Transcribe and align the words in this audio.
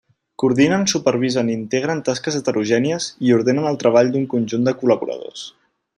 Coordinen, 0.43 0.85
supervisen 0.93 1.51
i 1.51 1.53
integren 1.57 2.01
tasques 2.07 2.39
heterogènies 2.39 3.11
i 3.29 3.35
ordenen 3.39 3.71
el 3.73 3.81
treball 3.85 4.11
d'un 4.17 4.29
conjunt 4.33 4.67
de 4.71 4.75
col·laboradors. 4.81 5.45